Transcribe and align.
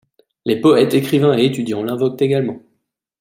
Les 0.47 0.59
poètes, 0.59 0.95
écrivains 0.95 1.37
et 1.37 1.45
étudiants 1.45 1.83
l’invoquent 1.83 2.23
également. 2.23 2.59